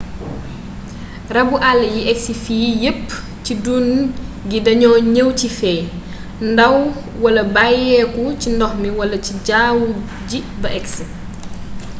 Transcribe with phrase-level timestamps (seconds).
[1.35, 3.05] rabu àll yi agsi fii yépp
[3.43, 3.87] ci dun
[4.49, 5.81] gi dañoo ñëw ci feey
[6.51, 6.75] ndaw
[7.23, 9.87] wala bàyyeeku ci ndox mi wala ci jawwu
[10.29, 11.03] ji ba agsi